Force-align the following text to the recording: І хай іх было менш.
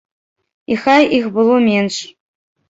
І 0.75 0.77
хай 0.83 1.03
іх 1.19 1.27
было 1.37 1.59
менш. 1.69 1.95